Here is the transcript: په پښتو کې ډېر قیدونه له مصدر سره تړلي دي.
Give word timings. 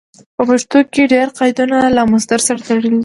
په 0.35 0.43
پښتو 0.49 0.77
کې 0.93 1.09
ډېر 1.13 1.27
قیدونه 1.39 1.77
له 1.95 2.01
مصدر 2.13 2.39
سره 2.47 2.59
تړلي 2.67 2.89
دي. 2.91 2.99